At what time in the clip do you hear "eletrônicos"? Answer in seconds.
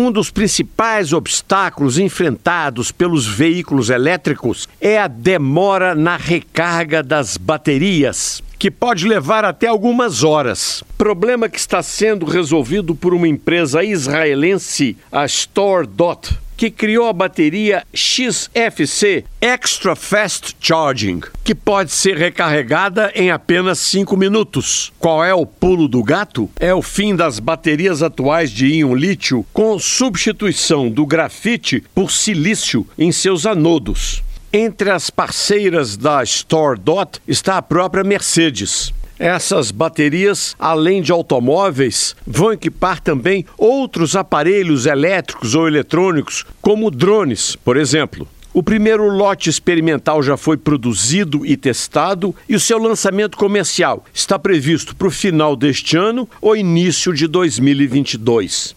45.66-46.46